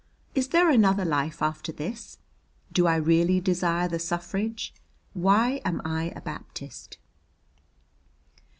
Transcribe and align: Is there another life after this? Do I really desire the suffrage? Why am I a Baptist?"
Is 0.33 0.47
there 0.47 0.67
another 0.71 1.05
life 1.05 1.43
after 1.43 1.71
this? 1.71 2.17
Do 2.71 2.87
I 2.87 2.95
really 2.95 3.39
desire 3.39 3.87
the 3.87 3.99
suffrage? 3.99 4.73
Why 5.13 5.61
am 5.63 5.79
I 5.85 6.05
a 6.15 6.21
Baptist?" 6.21 6.97